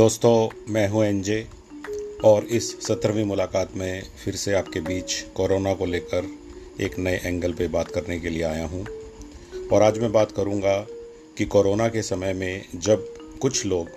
दोस्तों, 0.00 0.48
मैं 0.68 0.88
हूँ 0.88 1.04
एनजे 1.04 1.46
और 2.24 2.44
इस 2.44 2.70
सत्रहवीं 2.86 3.24
मुलाकात 3.24 3.74
में 3.76 4.02
फिर 4.24 4.34
से 4.34 4.52
आपके 4.54 4.80
बीच 4.80 5.14
कोरोना 5.34 5.74
को 5.74 5.86
लेकर 5.86 6.28
एक 6.80 6.98
नए 6.98 7.20
एंगल 7.24 7.52
पे 7.52 7.66
बात 7.68 7.88
करने 7.88 8.18
के 8.20 8.28
लिए 8.28 8.42
आया 8.42 8.66
हूँ। 8.66 8.86
और 9.72 9.82
आज 9.82 9.98
मैं 9.98 10.10
बात 10.12 10.32
करूँगा 10.32 10.76
कि 11.38 11.44
कोरोना 11.44 11.88
के 11.88 12.02
समय 12.02 12.32
में 12.32 12.64
जब 12.76 13.04
कुछ 13.42 13.64
लोग 13.66 13.88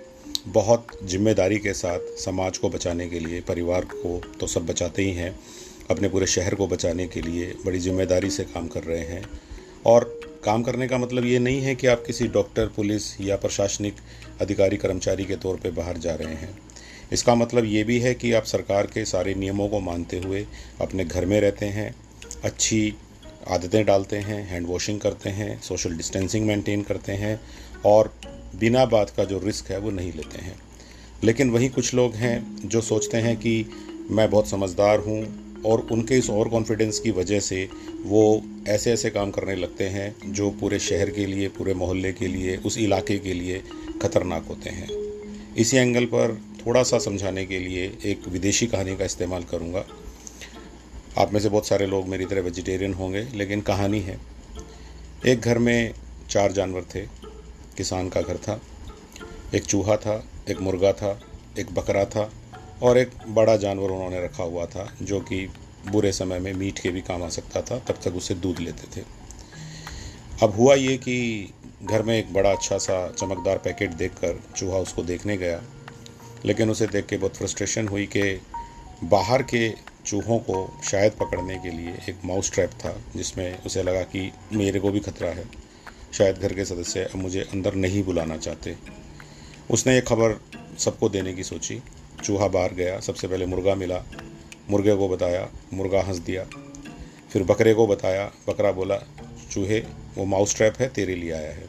बहुत 0.48 0.86
ज़िम्मेदारी 1.04 1.58
के 1.58 1.72
साथ 1.72 2.00
समाज 2.18 2.58
को 2.58 2.68
बचाने 2.68 3.08
के 3.08 3.20
लिए, 3.20 3.40
परिवार 3.40 3.84
को 3.84 4.20
तो 4.40 4.46
सब 4.46 4.66
बचाते 4.66 5.02
ही 5.02 5.12
हैं, 5.12 5.34
अपने 5.90 6.08
पूरे 6.08 6.26
शहर 6.26 6.54
को 6.54 6.66
बचाने 6.66 7.06
के 7.06 7.20
लिए 7.20 7.54
बड़ी 7.66 7.78
ज़िम्मेदारी 7.78 8.30
से 8.30 8.44
काम 8.44 8.68
कर 8.68 8.84
रहे 8.84 9.04
हैं 9.04 9.24
और 9.86 10.20
काम 10.44 10.62
करने 10.62 10.88
का 10.88 10.98
मतलब 10.98 11.24
ये 11.24 11.38
नहीं 11.38 11.60
है 11.60 11.74
कि 11.74 11.86
आप 11.86 12.04
किसी 12.06 12.26
डॉक्टर, 12.26 12.66
पुलिस 12.66 13.20
या 13.20 13.36
प्रशासनिक 13.36 13.94
अधिकारी, 14.40 14.76
कर्मचारी 14.76 15.24
के 15.24 15.36
तौर 15.36 15.56
पे 15.56 15.70
बाहर 15.70 15.98
जा 15.98 16.14
रहे 16.14 16.34
हैं। 16.34 16.58
इसका 17.12 17.34
मतलब 17.34 17.64
ये 17.64 17.84
भी 17.84 17.98
है 17.98 18.14
कि 18.14 18.32
आप 18.32 18.44
सरकार 18.44 18.86
के 18.86 19.04
सारे 19.04 19.34
नियमों 19.34 19.68
को 19.68 19.80
मानते 19.80 20.18
हुए 20.18 20.46
अपने 20.80 21.04
घर 21.04 21.26
में 21.26 21.40
रहते 21.40 21.66
हैं, 21.66 21.94
अच्छी 22.44 22.94
आदतें 23.48 23.84
डालते 23.84 24.16
हैं, 24.16 24.48
हैंड 24.48 24.66
वॉशिंग 24.66 25.00
करते 25.00 25.30
हैं, 25.30 25.60
सोशल 25.60 25.96
डिस्टेंसिंग 25.96 26.46
मेंटेन 26.46 26.82
करते 26.82 27.12
हैं 27.12 27.40
और 27.86 28.14
बिना 28.56 28.84
बात 28.86 29.10
का 29.10 29.24
जो 29.24 29.38
रिस्क 29.38 29.70
है 29.70 29.78
वो 29.78 29.90
नहीं 29.90 30.12
लेते 30.12 30.38
हैं। 30.38 30.56
लेकिन 31.24 31.50
वहीं 31.50 31.70
कुछ 31.70 31.94
लोग 31.94 32.14
हैं 32.14 32.68
जो 32.68 32.80
सोचते 32.80 33.18
हैं 33.18 33.36
कि 33.36 33.66
मैं 34.10 34.30
बहुत 34.30 34.48
समझदार 34.48 34.98
हूँ 34.98 35.43
और 35.66 35.88
उनके 35.92 36.14
इस 36.14 36.30
ओवर 36.30 36.48
कॉन्फिडेंस 36.48 36.98
की 36.98 37.10
वजह 37.10 37.40
से 37.40 37.68
वो 38.02 38.42
ऐसे 38.68 38.92
ऐसे 38.92 39.10
काम 39.10 39.30
करने 39.30 39.54
लगते 39.54 39.84
हैं 39.84 40.32
जो 40.32 40.50
पूरे 40.50 40.78
शहर 40.78 41.10
के 41.10 41.26
लिए, 41.26 41.48
पूरे 41.48 41.74
मोहल्ले 41.74 42.12
के 42.12 42.26
लिए, 42.26 42.56
उस 42.56 42.78
इलाके 42.78 43.18
के 43.18 43.32
लिए 43.32 43.62
खतरनाक 44.02 44.46
होते 44.46 44.70
हैं। 44.70 44.88
इसी 45.56 45.76
एंगल 45.76 46.04
पर 46.04 46.40
थोड़ा 46.66 46.82
सा 46.82 46.98
समझाने 46.98 47.46
के 47.46 47.58
लिए 47.58 47.98
एक 48.04 48.28
विदेशी 48.28 48.66
कहानी 48.66 48.96
का 48.96 49.04
इस्तेमाल 49.04 49.42
करूँगा। 49.42 49.84
आप 51.18 51.32
में 51.32 51.40
से 51.40 51.48
बहुत 51.48 51.66
सारे 51.66 51.86
लोग 51.86 52.08
मेरी 52.08 52.24
तरह 52.24 52.40
वेजिटेरियन 52.40 52.94
होंगे, 52.94 53.28
लेकिन 53.34 53.60
कहानी 53.60 54.00
है। 54.00 54.20
एक 55.26 55.40
घर 55.40 55.58
में 55.58 55.94
चार 56.30 56.52
जानवर 56.52 56.82
थे। 56.94 57.00
किसान 57.76 58.08
का 58.08 58.22
घर 58.22 58.36
था। 58.36 58.60
एक 59.54 59.64
चूहा 59.64 59.96
था, 59.96 60.24
एक 60.50 60.60
मुर्गा 60.60 60.92
था, 60.92 61.20
एक 61.58 61.74
बकरा 61.74 62.04
था 62.04 62.32
और 62.82 62.98
एक 62.98 63.10
बड़ा 63.28 63.56
जानवर 63.56 63.90
उन्होंने 63.90 64.24
रखा 64.24 64.42
हुआ 64.42 64.66
था, 64.66 64.94
जो 65.02 65.20
कि 65.20 65.52
बुरे 65.90 66.12
समय 66.12 66.38
में 66.38 66.52
मीट 66.52 66.78
के 66.78 66.90
भी 66.90 67.00
काम 67.00 67.22
आ 67.22 67.28
सकता 67.28 67.62
था, 67.62 67.78
तब 67.78 67.94
तक 68.04 68.14
उससे 68.14 68.34
दूध 68.34 68.58
लेते 68.58 69.00
थे। 69.00 69.04
अब 70.42 70.54
हुआ 70.54 70.74
ये 70.74 70.96
कि 70.96 71.50
घर 71.82 72.02
में 72.02 72.18
एक 72.18 72.32
बड़ा 72.32 72.50
अच्छा 72.50 72.78
सा 72.78 73.08
चमकदार 73.10 73.58
पैकेट 73.58 73.90
देखकर 73.90 74.40
चूहा 74.56 74.78
उसको 74.78 75.02
देखने 75.02 75.36
गया, 75.36 75.62
लेकिन 76.44 76.70
उसे 76.70 76.86
देख 76.86 77.06
के 77.06 77.16
बहुत 77.16 77.36
फ्रस्ट्रेशन 77.36 77.88
हुई 77.88 78.06
कि 78.06 78.40
बाहर 79.04 79.42
के 79.42 79.70
चूहों 80.06 80.38
को 80.38 80.80
शायद 80.84 81.12
पकड़ने 81.12 81.58
के 81.58 81.70
लिए 81.70 81.90
एक 82.08 82.18
माउस 82.24 82.52
ट्रैप 82.52 82.70
था, 82.70 83.02
जिसमें 83.16 83.62
उसे 83.62 83.82
लगा 83.82 84.02
कि 84.02 84.32
मेरे 84.52 84.80
को 84.80 84.90
भी 84.90 85.00
खतरा 85.00 85.28
है। 85.28 85.44
शायद 86.12 86.36
घर 86.36 86.52
के 86.52 86.64
सदस्य 86.64 87.00
अब 87.04 87.16
मुझे 87.16 87.40
अंदर 87.40 87.74
नहीं 87.74 88.04
बुलाना 88.04 88.36
चाहते। 88.36 88.76
उसने 89.70 89.94
ये 89.94 90.00
खबर 90.00 90.40
सबको 90.78 91.08
देने 91.08 91.32
की 91.32 91.42
सोची। 91.42 91.82
चूहा 92.24 92.48
बाहर 92.48 92.74
गया, 92.74 93.00
सबसे 93.00 93.28
पहले 93.28 93.46
मुर्गा 93.46 93.74
मिला। 93.74 94.04
मुर्गे 94.70 94.96
को 94.96 95.08
बताया, 95.08 95.48
मुर्गा 95.74 96.00
हंस 96.02 96.16
दिया। 96.16 96.46
फिर 97.32 97.42
बकरे 97.42 97.74
को 97.74 97.86
बताया, 97.86 98.32
बकरा 98.48 98.72
बोला, 98.72 98.96
चूहे, 99.52 99.78
वो 100.14 100.24
माउस 100.24 100.56
ट्रैप 100.56 100.74
है, 100.78 100.88
तेरे 100.88 101.14
लिए 101.14 101.32
आया 101.32 101.52
है। 101.52 101.66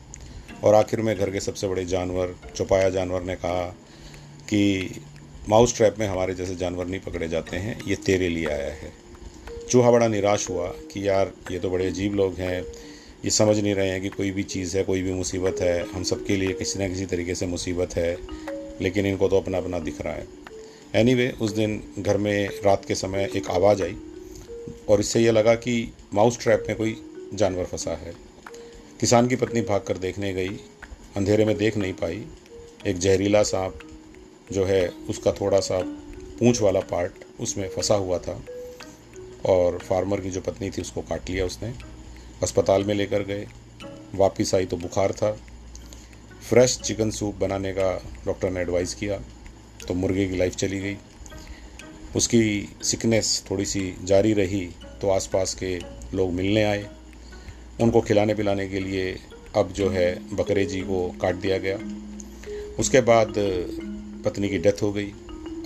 और 0.63 0.75
आखिर 0.75 1.01
में 1.01 1.17
घर 1.17 1.29
के 1.29 1.39
सबसे 1.39 1.67
बड़े 1.67 1.85
जानवर, 1.85 2.35
चौपाया 2.55 2.89
जानवर 2.89 3.21
ने 3.21 3.35
कहा 3.35 3.75
कि 4.49 4.89
माउस 5.49 5.77
ट्रैप 5.77 5.95
में 5.99 6.07
हमारे 6.07 6.33
जैसे 6.33 6.55
जानवर 6.55 6.85
नहीं 6.87 6.99
पकड़े 6.99 7.27
जाते 7.27 7.57
हैं, 7.57 7.79
ये 7.87 7.95
तेरे 7.95 8.29
लिए 8.29 8.45
आया 8.45 8.73
है। 8.73 8.93
चूहा 9.69 9.91
बड़ा 9.91 10.07
निराश 10.07 10.49
हुआ 10.49 10.67
कि, 10.67 11.07
यार, 11.07 11.31
ये 11.51 11.59
तो 11.59 11.69
बड़े 11.69 11.87
अजीब 11.87 12.15
लोग 12.15 12.33
हैं। 12.33 12.61
ये 13.25 13.29
समझ 13.29 13.59
नहीं 13.59 13.75
रहे 13.75 13.89
हैं 13.89 14.01
कि 14.01 14.09
कोई 14.09 14.31
भी 14.31 14.43
चीज़ 14.43 14.77
है, 14.77 14.83
कोई 14.83 15.01
भी 15.01 15.11
मुसीबत 15.11 15.55
है। 15.61 15.91
हम 15.91 16.03
सबके 16.03 16.37
लिए 16.37 16.53
किसी 16.53 16.79
न 16.79 16.89
किसी 16.89 17.05
तरीके 17.05 17.35
से 17.35 17.45
मुसीबत 17.45 17.95
है, 17.95 18.17
लेकिन 18.81 19.05
इनको 19.05 19.27
तो 19.27 19.37
अपना 19.37 19.57
अपना 19.57 19.79
दिख 19.79 20.01
रहा 20.01 20.13
है। 20.13 20.44
एनी 20.95 21.15
anyway, 21.15 21.41
उस 21.41 21.51
दिन 21.51 21.93
घर 21.99 22.17
में 22.17 22.49
रात 22.65 22.85
के 22.85 22.95
समय 22.95 23.29
एक 23.35 23.49
आवाज़ 23.49 23.83
आई 23.83 23.97
और 24.89 24.99
इससे 24.99 25.19
यह 25.19 25.31
लगा 25.31 25.55
कि 25.55 25.93
माउस 26.13 26.39
ट्रैप 26.39 26.65
में 26.67 26.77
कोई 26.77 27.03
जानवर 27.33 27.65
फंसा 27.65 27.91
है। 27.91 28.13
किसान 28.99 29.27
की 29.27 29.35
पत्नी 29.35 29.61
भाग 29.61 29.81
कर 29.81 29.97
देखने 29.97 30.33
गई। 30.33 30.49
अंधेरे 31.17 31.45
में 31.45 31.57
देख 31.57 31.77
नहीं 31.77 31.93
पाई। 31.93 32.25
एक 32.87 32.97
जहरीला 32.97 33.43
सांप 33.43 33.79
जो 34.51 34.65
है 34.65 34.87
उसका 34.87 35.31
थोड़ा 35.31 35.59
सा 35.59 35.81
पूंछ 36.39 36.61
वाला 36.61 36.79
पार्ट 36.79 37.11
उसमें 37.39 37.69
फंसा 37.69 37.95
हुआ 37.95 38.17
था 38.17 38.43
और 39.45 39.77
फार्मर 39.77 40.21
की 40.21 40.29
जो 40.29 40.41
पत्नी 40.41 40.69
थी 40.69 40.81
उसको 40.81 41.01
काट 41.01 41.29
लिया 41.29 41.45
उसने। 41.45 41.73
अस्पताल 42.43 42.83
में 42.83 42.95
लेकर 42.95 43.23
गए। 43.23 43.47
वापस 44.15 44.55
आई 44.55 44.65
तो 44.65 44.77
बुखार 44.77 45.11
था। 45.11 45.31
फ्रेश 46.49 46.79
चिकन 46.79 47.11
सूप 47.11 47.35
बनाने 47.35 47.73
का 47.73 48.03
डॉक्टर 48.25 48.49
ने 48.49 48.59
एडवाइस 48.59 48.93
किया। 48.93 49.21
तो 49.87 49.93
मुर्गे 49.93 50.27
की 50.27 50.37
लाइफ 50.37 50.55
चली 50.55 50.79
गई। 50.79 50.97
उसकी 52.15 52.69
सिकनेस 52.81 53.43
थोड़ी 53.51 53.65
सी 53.65 53.95
जारी 54.03 54.33
रही 54.33 54.65
तो 55.01 55.09
आसपास 55.09 55.53
के 55.53 55.79
लोग 56.13 56.33
मिलने 56.33 56.63
आए। 56.63 56.85
उनको 57.81 58.01
खिलाने 58.01 58.33
पिलाने 58.33 58.67
के 58.67 58.79
लिए 58.79 59.19
अब 59.55 59.71
जो 59.71 59.89
है 59.89 60.35
बकरे 60.35 60.65
जी 60.65 60.81
को 60.81 61.15
काट 61.21 61.35
दिया 61.35 61.57
गया। 61.57 61.79
उसके 62.79 63.01
बाद, 63.01 63.33
पत्नी 64.25 64.49
की 64.49 64.57
डेथ 64.57 64.81
हो 64.81 64.91
गई। 64.93 65.07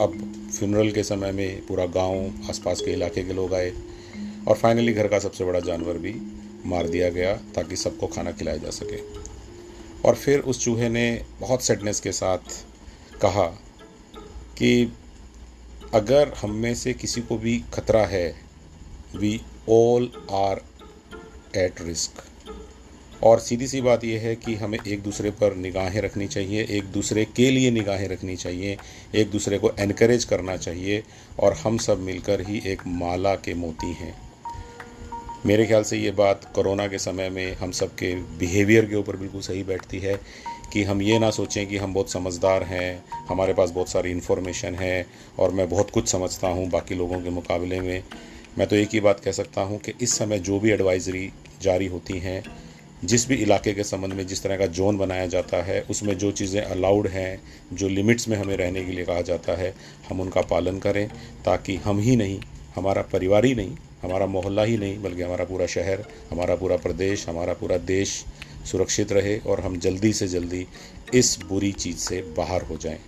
अब 0.01 0.49
फ्यूनरल 0.59 0.91
के 0.91 1.03
समय 1.03 1.31
में 1.31 1.65
पूरा 1.65 1.85
गाँव, 1.85 2.31
आसपास 2.49 2.81
के 2.81 2.91
इलाके 2.91 3.23
के 3.23 3.33
लोग 3.33 3.53
आए 3.53 3.73
और 4.47 4.55
फाइनली 4.55 4.93
घर 4.93 5.07
का 5.07 5.19
सबसे 5.19 5.45
बड़ा 5.45 5.59
जानवर 5.59 5.97
भी 5.97 6.15
मार 6.65 6.87
दिया 6.87 7.09
गया, 7.09 7.33
ताकि 7.35 7.75
सबको 7.75 8.07
खाना 8.07 8.31
खिलाया 8.31 8.57
जा 8.57 8.69
सके। 8.69 9.01
और 10.07 10.15
फिर 10.15 10.39
उस 10.39 10.63
चूहे 10.65 10.89
ने 10.89 11.25
बहुत 11.39 11.63
सैडनेस 11.63 11.99
के 11.99 12.11
साथ 12.11 12.37
कहा 13.21 13.61
कि 14.59 14.93
अगर 15.93 16.33
हम 16.41 16.51
में 16.51 16.75
से 16.75 16.93
किसी 16.93 17.21
को 17.21 17.37
भी 17.37 17.63
खतरा 17.73 18.05
है 18.05 18.35
we 19.15 19.41
all 19.69 20.11
are 20.31 20.61
at 21.55 21.81
risk 21.81 22.23
और 23.23 23.39
सीधी 23.39 23.67
सी 23.67 23.81
बात 23.81 24.03
यह 24.03 24.21
है 24.21 24.35
कि 24.35 24.55
हमें 24.55 24.79
एक 24.87 25.03
दूसरे 25.03 25.31
पर 25.31 25.55
निगाहें 25.55 26.01
रखनी 26.01 26.27
चाहिए, 26.27 26.63
एक 26.63 26.83
दूसरे 26.83 27.25
के 27.25 27.51
लिए 27.51 27.71
निगाहें 27.71 28.07
रखनी 28.07 28.35
चाहिए, 28.35 28.77
एक 29.15 29.31
दूसरे 29.31 29.57
को 29.59 29.71
एनकरेज 29.79 30.23
करना 30.23 30.57
चाहिए 30.57 31.03
और 31.39 31.53
हम 31.53 31.77
सब 31.77 31.99
मिलकर 31.99 32.41
ही 32.41 32.61
एक 32.65 32.81
माला 32.87 33.35
के 33.35 33.53
मोती 33.53 33.93
हैं। 33.93 34.28
मेरे 35.45 35.65
ख्याल 35.65 35.83
से 35.83 35.97
ये 35.97 36.11
बात 36.11 36.43
कोरोना 36.55 36.87
के 36.87 36.97
समय 36.97 37.29
में 37.29 37.55
हम 37.55 37.71
सब 37.71 37.93
के 37.95 38.13
बिहेवियर 38.15 38.85
के 38.85 38.95
ऊपर 38.95 39.15
बिल्कुल 39.15 39.41
सही 39.41 39.63
बैठती 39.63 39.99
है 39.99 40.19
कि 40.73 40.83
हम 40.83 41.01
ये 41.01 41.19
ना 41.19 41.29
सोचें 41.31 41.67
कि 41.67 41.77
हम 41.77 41.93
बहुत 41.93 42.11
समझदार 42.11 42.63
हैं, 42.63 43.03
हमारे 43.29 43.53
पास 43.53 43.69
बहुत 43.69 43.89
सारी 43.89 44.11
इन्फॉर्मेशन 44.11 44.75
है 44.75 45.05
और 45.39 45.51
मैं 45.51 45.69
बहुत 45.69 45.91
कुछ 45.91 46.07
समझता 46.07 46.47
हूँ 46.47 46.69
बाकी 46.69 46.95
लोगों 46.95 47.21
के 47.21 47.29
मुकाबले 47.29 47.79
में। 47.79 48.03
मैं 48.57 48.67
तो 48.67 48.75
एक 48.75 48.89
ही 48.93 48.99
बात 48.99 49.19
कह 49.19 49.31
सकता 49.31 49.61
हूँ 49.61 49.79
कि 49.79 49.93
इस 50.01 50.17
समय 50.17 50.39
जो 50.39 50.59
भी 50.59 50.71
एडवाइज़री 50.71 51.31
जारी 51.61 51.87
होती 51.87 52.19
हैं, 52.19 52.43
जिस 53.05 53.27
भी 53.27 53.35
इलाके 53.35 53.73
के 53.73 53.83
संबंध 53.83 54.13
में 54.13 54.27
जिस 54.27 54.43
तरह 54.43 54.57
का 54.57 54.65
जोन 54.65 54.97
बनाया 54.97 55.25
जाता 55.27 55.63
है, 55.63 55.81
उसमें 55.81 56.17
जो 56.17 56.31
चीज़ें 56.31 56.61
अलाउड 56.61 57.07
हैं, 57.07 57.41
जो 57.73 57.87
लिमिट्स 57.87 58.27
में 58.27 58.37
हमें 58.37 58.57
रहने 58.57 58.85
के 58.85 58.91
लिए 58.91 59.05
कहा 59.05 59.21
जाता 59.21 59.53
है, 59.53 59.73
हम 60.09 60.21
उनका 60.21 60.41
पालन 60.41 60.79
करें 60.79 61.07
ताकि 61.45 61.75
हम 61.75 61.99
ही 61.99 62.15
नहीं 62.15 62.39
हमारा 62.79 63.01
परिवार 63.01 63.45
ही 63.45 63.55
नहीं, 63.55 63.75
हमारा 64.03 64.25
मोहल्ला 64.25 64.63
ही 64.63 64.77
नहीं, 64.77 65.01
बल्कि 65.01 65.21
हमारा 65.21 65.45
पूरा 65.45 65.65
शहर, 65.65 66.05
हमारा 66.31 66.55
पूरा 66.55 66.75
प्रदेश, 66.75 67.27
हमारा 67.29 67.53
पूरा 67.53 67.77
देश 67.77 68.25
सुरक्षित 68.71 69.11
रहे 69.11 69.37
और 69.39 69.59
हम 69.59 69.79
जल्दी 69.79 70.13
से 70.13 70.27
जल्दी 70.27 70.67
इस 71.13 71.39
बुरी 71.49 71.71
चीज़ 71.71 71.97
से 71.97 72.21
बाहर 72.37 72.61
हो 72.61 72.77
जाएँ। 72.77 72.99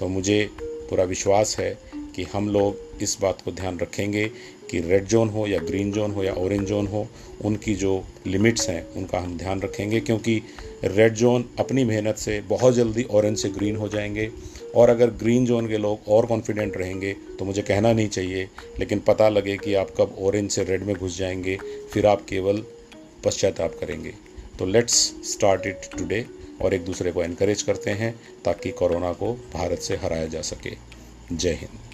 तो 0.00 0.08
मुझे 0.08 0.50
पूरा 0.60 1.04
विश्वास 1.04 1.56
है 1.58 1.78
कि 2.16 2.24
हम 2.24 2.48
लोग 2.48 3.02
इस 3.02 3.16
बात 3.20 3.42
को 3.44 3.52
ध्यान 3.52 3.78
रखेंगे 3.78 4.30
कि 4.70 4.80
रेड 4.80 5.06
जोन 5.06 5.28
हो 5.28 5.46
या 5.46 5.58
ग्रीन 5.58 5.92
जोन 5.92 6.10
हो 6.10 6.24
या 6.24 6.32
ऑरेंज 6.32 6.68
जोन 6.68 6.86
हो, 6.86 7.08
उनकी 7.44 7.74
जो 7.74 8.04
लिमिट्स 8.26 8.68
हैं, 8.68 8.92
उनका 8.92 9.18
हम 9.18 9.38
ध्यान 9.38 9.60
रखेंगे, 9.60 10.00
क्योंकि 10.00 10.42
रेड 10.84 11.14
जोन 11.14 11.44
अपनी 11.58 11.84
मेहनत 11.84 12.16
से 12.16 12.40
बहुत 12.40 12.74
जल्दी 12.74 13.04
ऑरेंज 13.04 13.38
से 13.38 13.48
ग्रीन 13.48 13.76
हो 13.76 13.88
जाएँगे। 13.88 14.30
और 14.74 14.90
अगर 14.90 15.10
ग्रीन 15.10 15.46
जोन 15.46 15.68
के 15.68 15.78
लोग 15.78 16.08
और 16.08 16.26
कॉन्फिडेंट 16.26 16.76
रहेंगे 16.76 17.12
तो 17.38 17.44
मुझे 17.44 17.62
कहना 17.62 17.92
नहीं 17.92 18.08
चाहिए, 18.08 18.48
लेकिन 18.78 18.98
पता 18.98 19.28
लगे 19.28 19.56
कि 19.56 19.74
आप 19.74 19.90
कब 19.98 20.16
ऑरेंज 20.20 20.50
से 20.50 20.64
रेड 20.64 20.82
में 20.82 20.94
घुस 20.96 21.18
जाएँगे, 21.18 21.58
फिर 21.92 22.06
आप 22.06 22.24
केवल 22.28 22.64
पश्चाताप 23.24 23.76
करेंगे। 23.80 24.14
तो 24.58 24.66
लेट्स 24.66 24.94
स्टार्ट 25.24 25.66
इट 25.66 25.90
टुडे 25.98 26.24
और 26.62 26.74
एक 26.74 26.84
दूसरे 26.84 27.12
को 27.12 27.24
इनक्रेज 27.24 27.62
करते 27.62 27.90
हैं, 27.90 28.14
ताकि 28.44 28.70
कोरोना 28.70 29.12
को 29.12 29.32
भारत 29.32 29.78
से 29.78 29.96
हराया 29.96 30.26
जा 30.26 30.42
सके। 30.42 30.76
जय 31.32 31.52
हिंद। 31.52 31.89